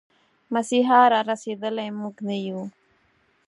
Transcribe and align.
مسيحا 0.53 1.01
را 1.11 1.19
رسېدلی، 1.29 1.89
موږه 1.99 2.23
نه 2.27 2.37
يو 2.47 2.61